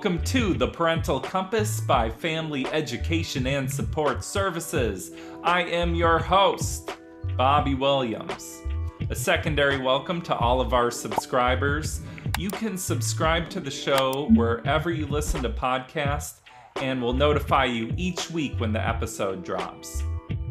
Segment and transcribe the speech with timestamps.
[0.00, 5.10] Welcome to the Parental Compass by Family Education and Support Services.
[5.44, 6.96] I am your host,
[7.36, 8.62] Bobby Williams.
[9.10, 12.00] A secondary welcome to all of our subscribers.
[12.38, 16.40] You can subscribe to the show wherever you listen to podcasts,
[16.76, 20.02] and we'll notify you each week when the episode drops.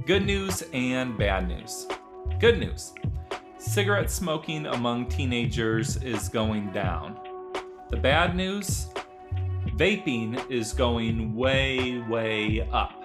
[0.05, 1.87] Good news and bad news.
[2.39, 2.93] Good news
[3.57, 7.19] cigarette smoking among teenagers is going down.
[7.89, 8.89] The bad news
[9.79, 13.01] vaping is going way, way up.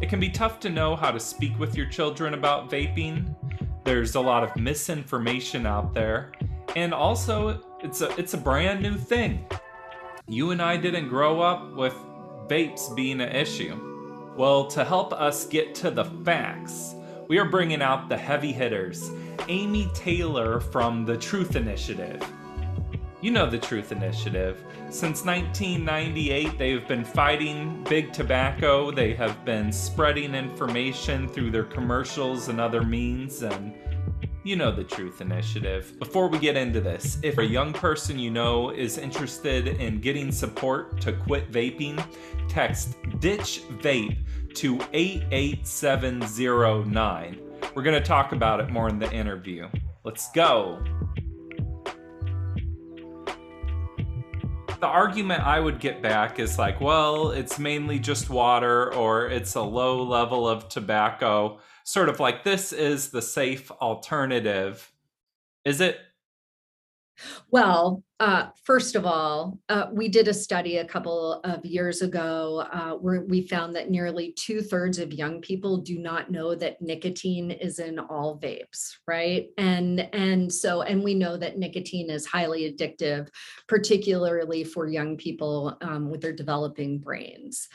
[0.00, 3.34] It can be tough to know how to speak with your children about vaping.
[3.82, 6.30] There's a lot of misinformation out there,
[6.76, 9.44] and also it's a it's a brand new thing.
[10.28, 11.94] You and I didn't grow up with
[12.46, 13.76] vapes being an issue.
[14.36, 16.94] Well, to help us get to the facts,
[17.26, 19.10] we are bringing out the heavy hitters.
[19.48, 22.22] Amy Taylor from the Truth Initiative.
[23.22, 24.62] You know the Truth Initiative.
[24.90, 28.90] Since 1998, they've been fighting big tobacco.
[28.90, 33.72] They have been spreading information through their commercials and other means, and
[34.42, 35.96] you know the Truth Initiative.
[36.00, 40.32] Before we get into this, if a young person you know is interested in getting
[40.32, 42.04] support to quit vaping,
[42.48, 44.18] text Ditch Vape
[44.56, 47.38] to 88709.
[47.76, 49.68] We're going to talk about it more in the interview.
[50.02, 50.82] Let's go.
[54.82, 59.54] The argument I would get back is like, well, it's mainly just water or it's
[59.54, 61.60] a low level of tobacco.
[61.84, 64.90] Sort of like this is the safe alternative.
[65.64, 66.00] Is it?
[67.50, 72.64] Well, uh, first of all, uh, we did a study a couple of years ago
[72.72, 76.80] uh, where we found that nearly two thirds of young people do not know that
[76.80, 79.48] nicotine is in all vapes, right?
[79.58, 83.28] And and so and we know that nicotine is highly addictive,
[83.66, 87.68] particularly for young people um, with their developing brains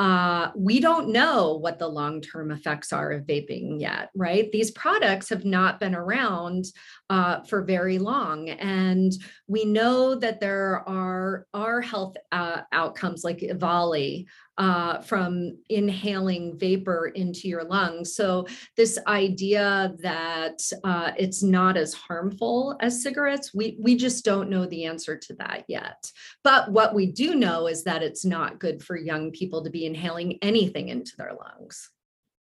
[0.00, 4.50] uh, we don't know what the long term effects are of vaping yet, right?
[4.50, 6.64] These products have not been around
[7.10, 8.48] uh, for very long.
[8.48, 9.12] And
[9.46, 14.24] we know that there are, are health uh, outcomes like EVALI
[14.60, 18.14] uh, from inhaling vapor into your lungs.
[18.14, 24.50] So, this idea that uh, it's not as harmful as cigarettes, we, we just don't
[24.50, 26.12] know the answer to that yet.
[26.44, 29.86] But what we do know is that it's not good for young people to be
[29.86, 31.88] inhaling anything into their lungs.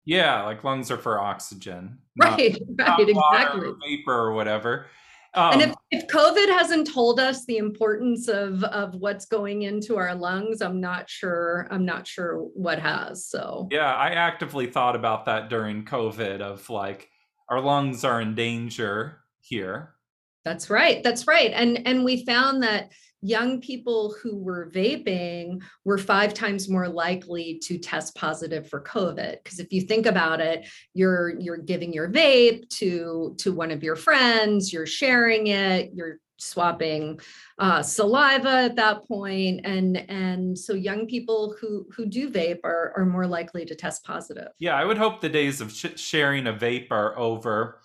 [0.04, 2.00] Yeah, like lungs are for oxygen.
[2.20, 3.70] Right, not, right, not exactly.
[3.88, 4.88] vapor or whatever.
[5.38, 9.96] Um, and if, if COVID hasn't told us the importance of of what's going into
[9.96, 11.68] our lungs, I'm not sure.
[11.70, 13.28] I'm not sure what has.
[13.28, 16.42] So yeah, I actively thought about that during COVID.
[16.42, 17.10] Of like,
[17.50, 19.94] our lungs are in danger here.
[20.44, 21.04] That's right.
[21.04, 21.52] That's right.
[21.54, 27.60] And and we found that young people who were vaping were five times more likely
[27.64, 29.38] to test positive for covid.
[29.44, 33.84] Because if you think about it you're you're giving your vape to to one of
[33.84, 37.20] your friends you're sharing it you're swapping
[37.58, 42.94] uh, saliva at that point and and so young people who who do vape are,
[42.96, 44.50] are more likely to test positive.
[44.60, 47.82] Yeah i would hope the days of sh- sharing a vape are over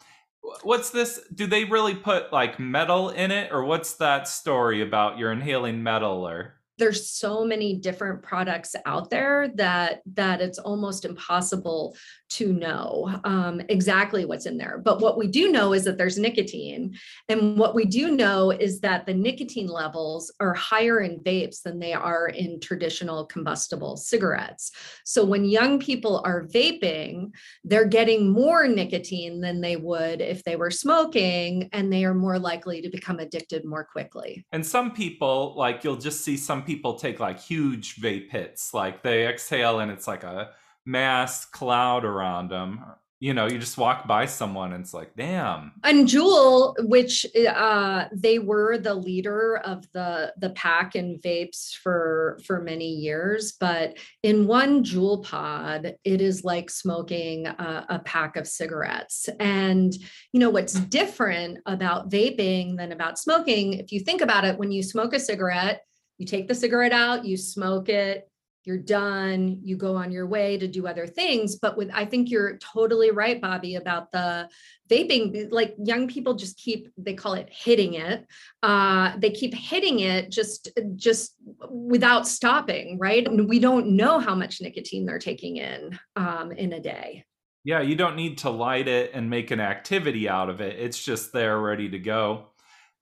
[0.63, 3.53] what's this do they really put like metal in it?
[3.53, 9.09] Or what's that story about you're inhaling metal or there's so many different products out
[9.09, 11.97] there that that it's almost impossible
[12.28, 14.78] to know um, exactly what's in there.
[14.78, 16.98] But what we do know is that there's nicotine
[17.28, 21.78] and what we do know is that the nicotine levels are higher in vapes than
[21.78, 24.72] they are in traditional combustible cigarettes.
[25.04, 27.30] So when young people are vaping
[27.62, 32.41] they're getting more nicotine than they would if they were smoking and they are more
[32.41, 34.45] likely to become addicted more quickly.
[34.51, 39.03] And some people like you'll just see some people take like huge vape hits, like
[39.03, 40.51] they exhale and it's like a
[40.84, 42.84] mass cloud around them.
[43.21, 45.74] You know, you just walk by someone and it's like, damn.
[45.84, 52.41] And Juul, which uh, they were the leader of the the pack and vapes for
[52.45, 58.36] for many years, but in one Juul pod, it is like smoking a, a pack
[58.36, 59.28] of cigarettes.
[59.39, 59.95] And
[60.33, 63.74] you know what's different about vaping than about smoking?
[63.74, 65.83] If you think about it, when you smoke a cigarette,
[66.22, 68.28] you take the cigarette out, you smoke it,
[68.65, 71.57] you're done, you go on your way to do other things.
[71.57, 74.48] But with, I think you're totally right, Bobby, about the
[74.89, 75.51] vaping.
[75.51, 78.24] Like young people just keep, they call it hitting it.
[78.63, 81.34] Uh, they keep hitting it just, just
[81.69, 83.27] without stopping, right?
[83.27, 87.24] And we don't know how much nicotine they're taking in um, in a day.
[87.65, 90.78] Yeah, you don't need to light it and make an activity out of it.
[90.78, 92.52] It's just there ready to go.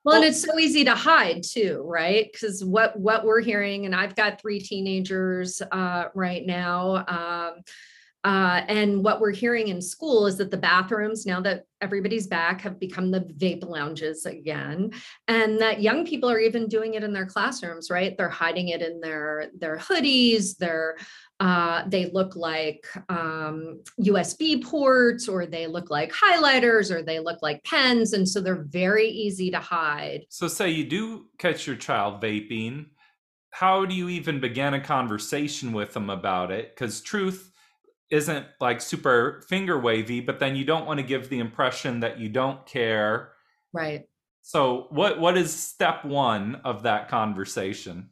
[0.05, 2.31] Well, and it's so easy to hide too, right?
[2.32, 7.05] Because what what we're hearing, and I've got three teenagers uh, right now.
[7.06, 7.62] Um,
[8.22, 12.61] uh, and what we're hearing in school is that the bathrooms, now that everybody's back,
[12.61, 14.90] have become the vape lounges again,
[15.26, 17.90] and that young people are even doing it in their classrooms.
[17.90, 18.17] Right?
[18.19, 20.96] They're hiding it in their their hoodies, their
[21.40, 27.40] uh, they look like um, USB ports, or they look like highlighters, or they look
[27.40, 28.12] like pens.
[28.12, 30.26] And so they're very easy to hide.
[30.28, 32.87] So, say you do catch your child vaping,
[33.52, 36.75] how do you even begin a conversation with them about it?
[36.75, 37.50] Because truth
[38.10, 42.18] isn't like super finger wavy, but then you don't want to give the impression that
[42.18, 43.32] you don't care.
[43.72, 44.06] Right.
[44.42, 48.10] So, what what is step one of that conversation?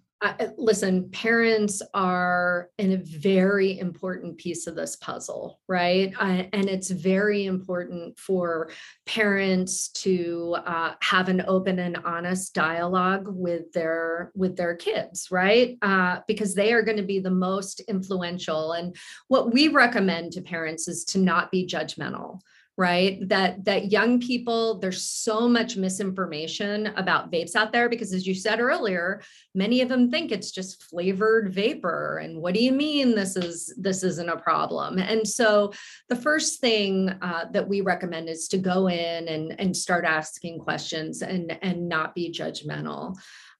[0.57, 6.13] Listen, parents are in a very important piece of this puzzle, right?
[6.19, 8.71] Uh, and it's very important for
[9.07, 15.79] parents to uh, have an open and honest dialogue with their with their kids, right?
[15.83, 18.73] Uh, because they are going to be the most influential.
[18.73, 18.97] And
[19.29, 22.41] what we recommend to parents is to not be judgmental
[22.79, 23.29] right?
[23.29, 28.37] That that young people there's so much misinformation about vapes out there because as you
[28.37, 29.21] said earlier
[29.53, 33.75] many of them think it's just flavored vapor and what do you mean this is
[33.77, 34.99] this isn't a problem?
[34.99, 35.73] And so
[36.09, 40.61] the first thing uh, that we recommend is to go in and and start asking
[40.61, 43.17] questions and and not be judgmental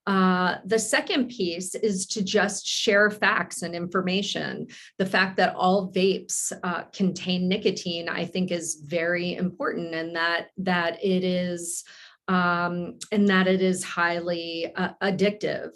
[0.09, 4.67] uh, the second piece is to just share facts and information.
[4.97, 10.47] The fact that all vapes uh, contain nicotine, I think, is very important, and that
[10.57, 11.85] that it is
[12.29, 15.71] um, and that it is highly uh, addictive.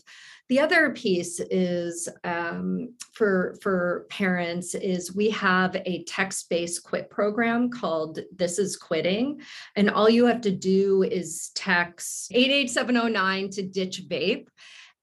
[0.49, 7.70] The other piece is um, for for parents is we have a text-based quit program
[7.70, 9.40] called This is Quitting,
[9.76, 14.48] and all you have to do is text 88709 to ditch vape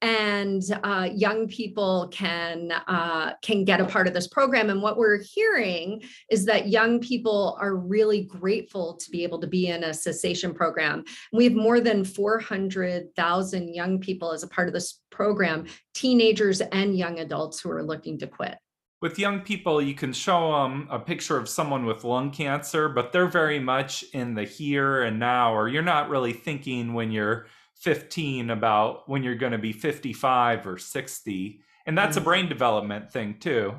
[0.01, 4.69] and uh, young people can uh, can get a part of this program.
[4.69, 9.47] And what we're hearing is that young people are really grateful to be able to
[9.47, 11.03] be in a cessation program.
[11.33, 16.97] We have more than 400,000 young people as a part of this program, teenagers and
[16.97, 18.57] young adults who are looking to quit.
[19.01, 23.13] With young people, you can show them a picture of someone with lung cancer, but
[23.13, 27.47] they're very much in the here and now, or you're not really thinking when you're
[27.79, 32.29] 15 about when you're going to be 55 or 60 and that's a mm-hmm.
[32.29, 33.77] brain development thing too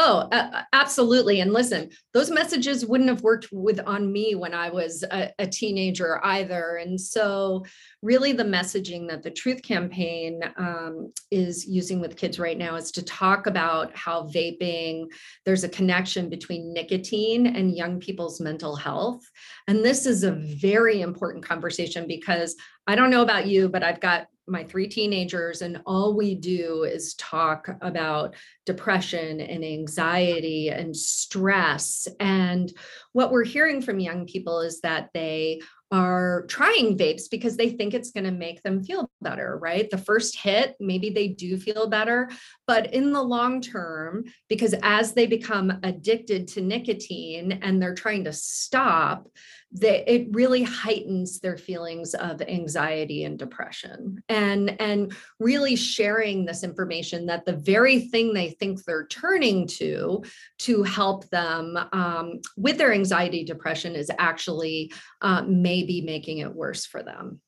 [0.00, 1.40] Oh, uh, absolutely.
[1.40, 5.46] And listen, those messages wouldn't have worked with on me when I was a, a,
[5.48, 6.76] teenager either.
[6.76, 7.64] And so,
[8.00, 12.92] really, the messaging that the Truth Campaign um, is using with kids right now is
[12.92, 15.06] to talk about how vaping,
[15.44, 19.24] there's a connection between nicotine and young people's mental health.
[19.66, 22.54] And this is a very important conversation because
[22.86, 26.84] I don't know about you, but I've got my three teenagers and all we do
[26.84, 28.34] is talk about
[28.66, 32.72] depression and anxiety and stress and
[33.12, 37.94] what we're hearing from young people is that they are trying vapes because they think
[37.94, 39.88] it's going to make them feel better, right?
[39.88, 42.28] The first hit, maybe they do feel better,
[42.66, 48.24] but in the long term, because as they become addicted to nicotine and they're trying
[48.24, 49.28] to stop,
[49.70, 54.22] they, it really heightens their feelings of anxiety and depression.
[54.28, 60.22] And, and really sharing this information that the very thing they think they're turning to
[60.60, 66.86] to help them um, with their anxiety, depression is actually uh, maybe making it worse
[66.86, 67.40] for them.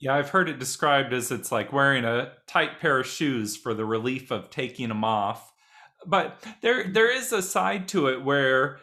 [0.00, 3.72] Yeah, I've heard it described as it's like wearing a tight pair of shoes for
[3.72, 5.50] the relief of taking them off.
[6.06, 8.80] But there there is a side to it where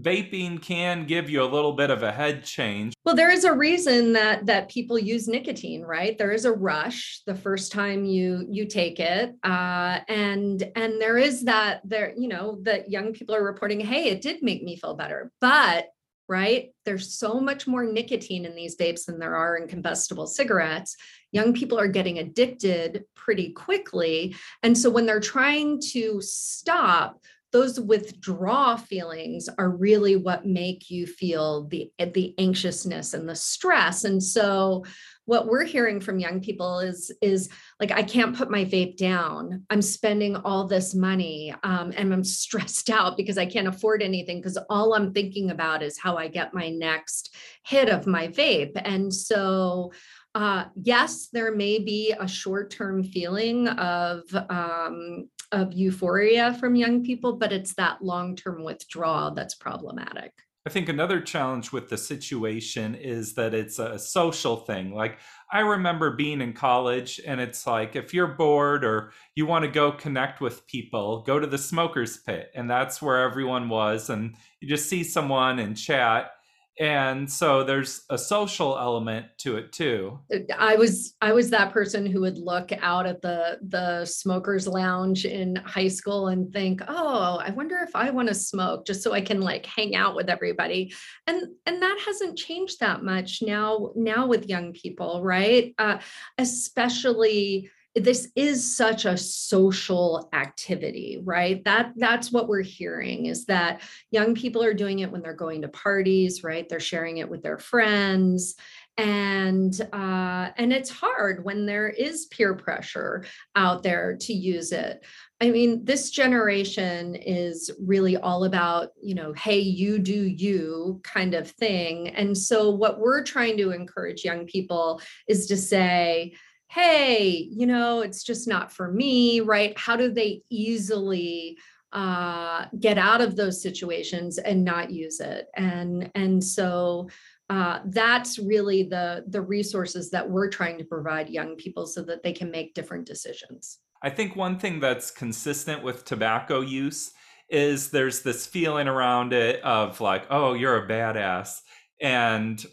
[0.00, 2.94] vaping can give you a little bit of a head change.
[3.04, 6.16] Well, there is a reason that that people use nicotine, right?
[6.16, 11.18] There is a rush the first time you you take it, uh, and and there
[11.18, 14.76] is that there you know that young people are reporting, hey, it did make me
[14.76, 15.86] feel better, but
[16.28, 16.70] right?
[16.84, 20.96] There's so much more nicotine in these vapes than there are in combustible cigarettes.
[21.30, 24.34] Young people are getting addicted pretty quickly.
[24.62, 27.20] And so when they're trying to stop,
[27.52, 34.04] those withdraw feelings are really what make you feel the the anxiousness and the stress.
[34.04, 34.84] And so
[35.26, 37.48] what we're hearing from young people is is
[37.80, 39.64] like i can't put my vape down.
[39.70, 44.38] I'm spending all this money um, and i'm stressed out because i can't afford anything
[44.38, 47.34] because all i'm thinking about is how i get my next
[47.64, 48.80] hit of my vape.
[48.84, 49.92] And so
[50.36, 57.36] uh, yes, there may be a short-term feeling of um, of euphoria from young people,
[57.38, 60.32] but it's that long-term withdrawal that's problematic.
[60.66, 64.92] I think another challenge with the situation is that it's a social thing.
[64.92, 69.64] Like I remember being in college and it's like if you're bored or you want
[69.64, 74.10] to go connect with people, go to the smokers pit and that's where everyone was
[74.10, 76.32] and you just see someone and chat
[76.78, 80.18] and so there's a social element to it too.
[80.56, 85.24] I was i was that person who would look out at the the smokers lounge
[85.24, 89.12] in high school and think oh i wonder if i want to smoke just so
[89.12, 90.92] i can like hang out with everybody.
[91.26, 95.74] And and that hasn't changed that much now now with young people right?
[95.78, 95.98] Uh,
[96.38, 101.64] especially this is such a social activity right?
[101.64, 105.62] That that's what we're hearing is that young people are doing it when they're going
[105.62, 106.68] to parties right?
[106.68, 108.54] They're sharing it with their friends.
[108.98, 115.04] And uh, and it's hard when there is peer pressure out there to use it.
[115.40, 121.34] I mean this generation is really all about you know hey you do you kind
[121.34, 122.08] of thing.
[122.08, 126.34] And so what we're trying to encourage young people is to say
[126.68, 129.78] hey, you know, it's just not for me, right?
[129.78, 131.58] How do they easily
[131.92, 135.46] uh, get out of those situations and not use it?
[135.56, 137.08] And and so
[137.48, 142.22] uh, that's really the the resources that we're trying to provide young people so that
[142.22, 143.78] they can make different decisions.
[144.02, 147.12] I think one thing that's consistent with tobacco use
[147.48, 151.60] is there's this feeling around it of like, oh, you're a badass.
[152.00, 152.64] And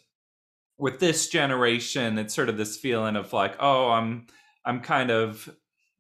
[0.84, 4.28] with this generation, it's sort of this feeling of like, oh, I'm
[4.66, 5.50] I'm kind of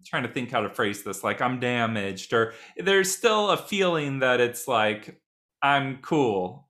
[0.05, 4.19] trying to think how to phrase this, like I'm damaged, or there's still a feeling
[4.19, 5.21] that it's like
[5.61, 6.67] I'm cool.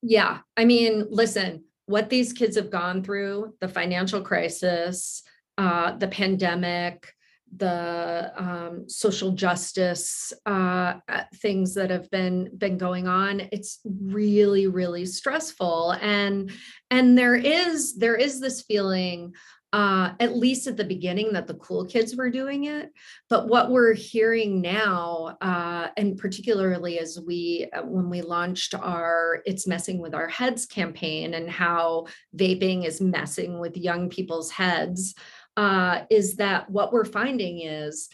[0.00, 0.38] Yeah.
[0.56, 5.24] I mean, listen, what these kids have gone through, the financial crisis,
[5.58, 7.12] uh, the pandemic,
[7.56, 14.66] the um, social justice uh, uh, things that have been been going on it's really
[14.66, 15.92] really stressful.
[16.00, 16.50] And
[16.90, 19.34] and there is there is this feeling
[19.72, 22.90] uh, at least at the beginning that the cool kids were doing it.
[23.28, 29.42] But what we're hearing now uh, and particularly as we uh, when we launched our
[29.44, 35.14] it's messing with our heads campaign and how vaping is messing with young people's heads
[35.58, 38.08] uh, is that what we're finding is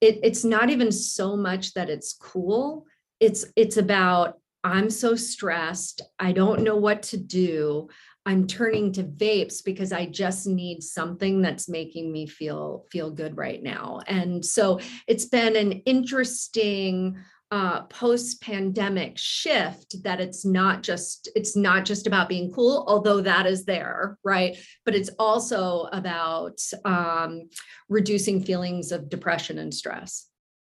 [0.00, 2.86] it, it's not even so much that it's cool.
[3.20, 6.02] It's it's about I'm so stressed.
[6.18, 7.88] I don't know what to do.
[8.26, 13.36] I'm turning to vapes because I just need something that's making me feel feel good
[13.36, 14.00] right now.
[14.08, 17.16] And so it's been an interesting
[17.50, 23.46] uh, post-pandemic shift that it's not just it's not just about being cool although that
[23.46, 24.56] is there right?
[24.84, 27.48] But it's also about um,
[27.88, 30.26] reducing feelings of depression and stress.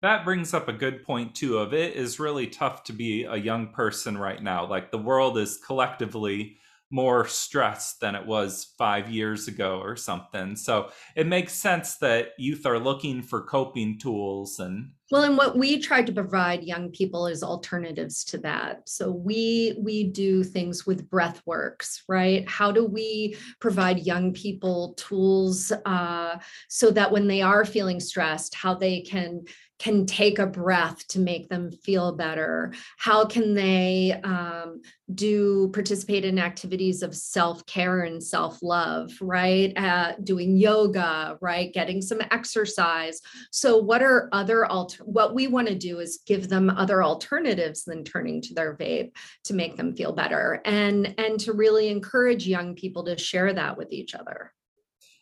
[0.02, 3.36] That brings up a good point too of it is really tough to be a
[3.36, 4.66] young person right now.
[4.66, 6.58] Like the world is collectively
[6.90, 10.56] more stressed than it was five years ago or something.
[10.56, 15.56] So it makes sense that youth are looking for coping tools and well and what
[15.56, 20.86] we try to provide young people is alternatives to that so we we do things
[20.86, 26.36] with breath works, right how do we provide young people tools uh,
[26.68, 29.42] so that when they are feeling stressed how they can
[29.78, 32.72] can take a breath to make them feel better?
[32.96, 34.82] How can they um,
[35.14, 39.72] do participate in activities of self care and self love, right?
[39.76, 41.72] Uh, doing yoga, right?
[41.72, 43.20] Getting some exercise.
[43.50, 45.04] So, what are other alter?
[45.04, 49.12] What we want to do is give them other alternatives than turning to their vape
[49.44, 53.76] to make them feel better, and and to really encourage young people to share that
[53.76, 54.52] with each other.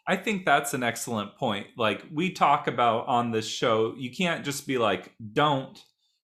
[0.09, 1.67] I think that's an excellent point.
[1.77, 5.83] Like we talk about on this show, you can't just be like, don't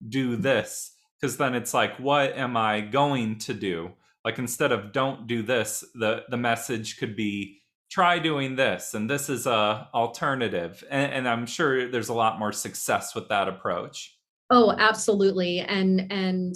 [0.06, 0.42] do mm-hmm.
[0.42, 3.92] this, because then it's like, what am I going to do?
[4.24, 7.58] Like instead of don't do this, the the message could be
[7.90, 10.84] try doing this, and this is a alternative.
[10.90, 14.16] And, and I'm sure there's a lot more success with that approach.
[14.50, 15.60] Oh, absolutely.
[15.60, 16.54] And and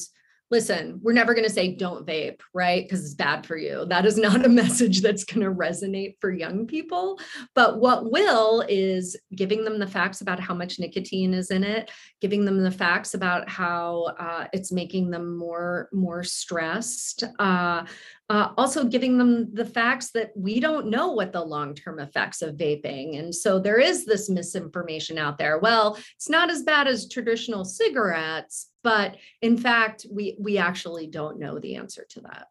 [0.50, 2.84] listen, we're never going to say don't vape, right?
[2.84, 3.84] Because it's bad for you.
[3.86, 7.18] That is not a message that's going to resonate for young people.
[7.54, 11.90] But what will is giving them the facts about how much nicotine is in it,
[12.20, 17.24] giving them the facts about how uh, it's making them more more stressed.
[17.38, 17.84] Uh,
[18.28, 22.56] uh, also giving them the facts that we don't know what the long-term effects of
[22.56, 27.08] vaping and so there is this misinformation out there well it's not as bad as
[27.08, 32.46] traditional cigarettes but in fact we we actually don't know the answer to that.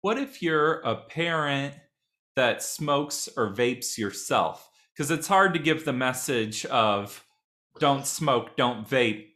[0.00, 1.76] What if you're a parent
[2.34, 4.68] that smokes or vapes yourself?
[4.92, 7.24] Because it's hard to give the message of
[7.78, 9.26] don't smoke don't vape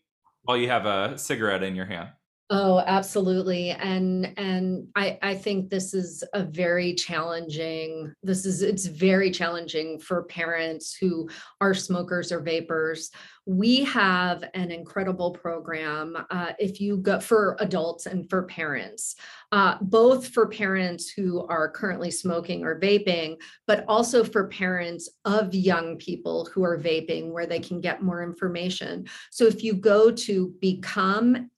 [0.43, 2.09] while you have a cigarette in your hand.
[2.53, 3.71] Oh, absolutely.
[3.71, 10.01] And and I I think this is a very challenging this is it's very challenging
[10.01, 13.13] for parents who are smokers or vapors
[13.51, 19.17] we have an incredible program uh, if you go for adults and for parents
[19.51, 25.53] uh, both for parents who are currently smoking or vaping but also for parents of
[25.53, 29.07] young people who are vaping where they can get more information.
[29.31, 31.51] So if you go to become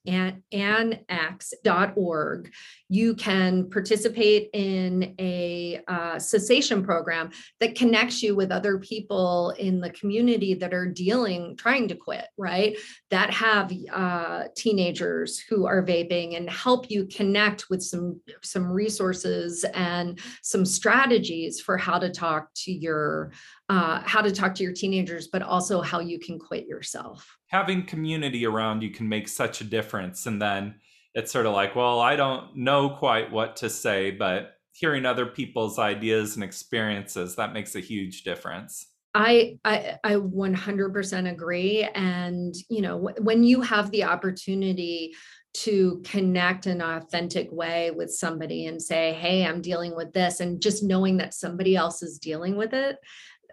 [2.89, 9.79] you can participate in a uh, cessation program that connects you with other people in
[9.79, 12.77] the community that are dealing trying to quit right
[13.09, 19.63] that have uh, teenagers who are vaping and help you connect with some some resources
[19.73, 23.31] and some strategies for how to talk to your
[23.69, 27.85] uh, how to talk to your teenagers but also how you can quit yourself having
[27.85, 30.75] community around you can make such a difference and then
[31.13, 35.25] it's sort of like, well, I don't know quite what to say, but hearing other
[35.25, 38.87] people's ideas and experiences, that makes a huge difference.
[39.15, 45.13] I, I I 100% agree and you know when you have the opportunity
[45.55, 50.39] to connect in an authentic way with somebody and say hey I'm dealing with this
[50.39, 52.97] and just knowing that somebody else is dealing with it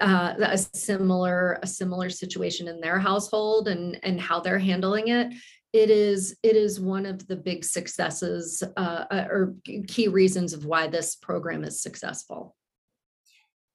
[0.01, 5.33] uh, a similar a similar situation in their household and and how they're handling it
[5.73, 9.55] it is it is one of the big successes uh, uh, or
[9.87, 12.57] key reasons of why this program is successful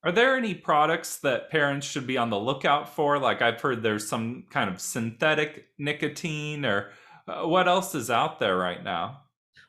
[0.05, 3.17] are there any products that parents should be on the lookout for?
[3.17, 6.91] Like i've heard there's some kind of synthetic nicotine or
[7.27, 9.21] uh, what else is out there right now?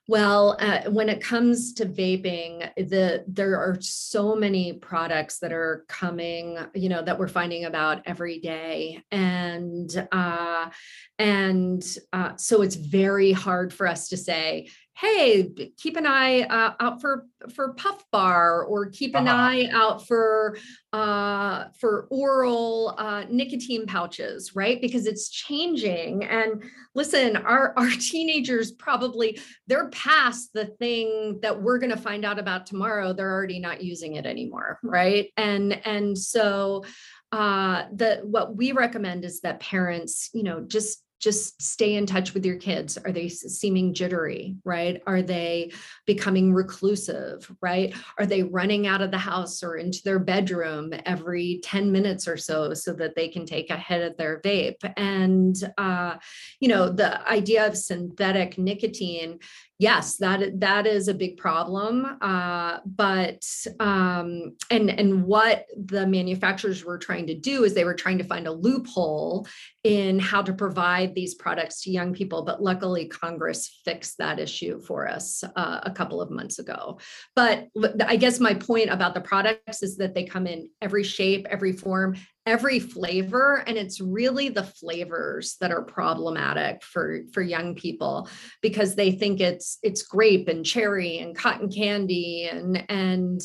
[0.09, 5.85] Well, uh, when it comes to vaping, the there are so many products that are
[5.89, 10.71] coming, you know, that we're finding about every day, and uh,
[11.19, 16.73] and uh, so it's very hard for us to say, hey keep an eye uh,
[16.81, 19.37] out for for puff bar or keep an uh-huh.
[19.37, 20.57] eye out for
[20.93, 24.81] uh, for oral uh, nicotine pouches right?
[24.81, 26.25] Because it's changing.
[26.25, 26.63] And
[26.95, 32.39] listen our our teenagers probably they're past the thing that we're going to find out
[32.39, 33.13] about tomorrow.
[33.13, 35.31] They're already not using it anymore right?
[35.37, 36.85] And and so
[37.33, 42.35] uh the what we recommend is that parents you know just just stay in touch
[42.35, 42.97] with your kids.
[42.97, 45.03] Are they seeming jittery right?
[45.09, 45.73] Are they
[46.07, 47.93] becoming reclusive right?
[48.17, 52.37] Are they running out of the house or into their bedroom every 10 minutes or
[52.37, 54.77] so so that they can take a hit of their vape?
[54.97, 56.15] And uh,
[56.61, 59.41] you know the idea of synthetic nicotine
[59.79, 63.45] yes that that is a big problem uh, but
[63.81, 68.25] um, and and what the manufacturers were trying to do is they were trying to
[68.25, 69.47] find a loophole
[69.85, 74.81] in how to provide these products to young people but luckily congress fixed that issue
[74.81, 76.99] for us uh, a couple of months ago.
[77.35, 77.69] But
[78.05, 81.73] i guess my point about the products is that they come in every shape every
[81.73, 88.29] form every flavor and it's really the flavors that are problematic for for young people
[88.63, 93.41] because they think it's it's grape and cherry and cotton candy and and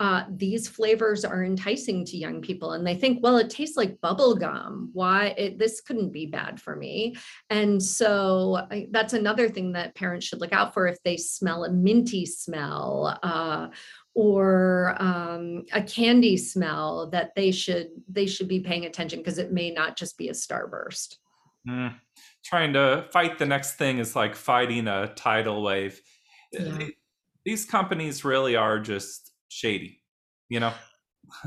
[0.00, 4.00] uh, these flavors are enticing to young people and they think well it tastes like
[4.00, 4.90] bubble gum.
[4.92, 7.16] Why it, this couldn't be bad for me.
[7.48, 11.64] And so I, that's another thing that parents should look out for if they smell
[11.64, 13.68] a minty smell uh,
[14.14, 19.52] or um, a candy smell that they should they should be paying attention because it
[19.52, 21.16] may not just be a starburst.
[21.68, 21.94] Mm.
[22.44, 26.00] Trying to fight the next thing is like fighting a tidal wave.
[26.52, 26.88] Yeah.
[27.44, 30.00] These companies really are just shady,
[30.48, 30.72] you know.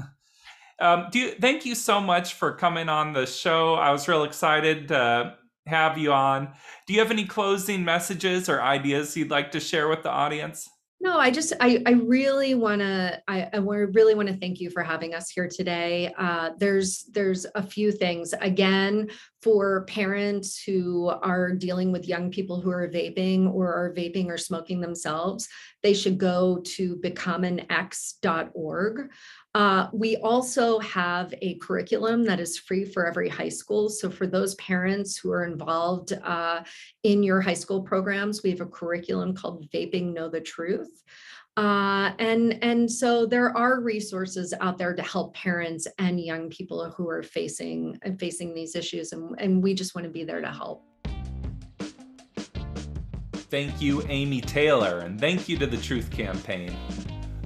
[0.79, 3.75] um, do you, thank you so much for coming on the show.
[3.75, 5.35] I was real excited to
[5.67, 6.53] have you on.
[6.87, 10.69] Do you have any closing messages or ideas you'd like to share with the audience?
[10.99, 14.71] No, I just I I really want to I, I really want to thank you
[14.71, 16.11] for having us here today.
[16.17, 18.33] Uh, there's there's a few things.
[18.41, 19.11] Again,
[19.43, 24.39] for parents who are dealing with young people who are vaping or are vaping or
[24.39, 25.47] smoking themselves,
[25.83, 29.11] they should go to becomeanex.org.
[29.55, 33.89] Uh, we also have a curriculum that is free for every high school.
[33.89, 36.63] So for those parents who are involved uh,
[37.03, 41.03] in your high school programs, we have a curriculum called Vaping Know the Truth.
[41.57, 46.87] Uh, and and so there are resources out there to help parents and young people
[46.91, 50.51] who are facing facing these issues, and, and we just want to be there to
[50.51, 50.83] help.
[53.49, 56.77] Thank you, Amy Taylor, and thank you to the Truth Campaign.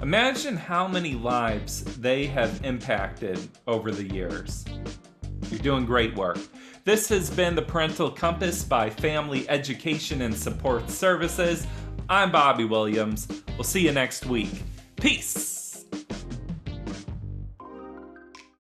[0.02, 3.38] Imagine how many lives they have impacted
[3.68, 4.64] over the years.
[5.48, 6.40] You're doing great work.
[6.82, 11.68] This has been the Parental Compass by Family Education and Support Services.
[12.08, 13.28] I'm Bobby Williams.
[13.56, 14.64] We'll see you next week.
[14.96, 15.61] Peace.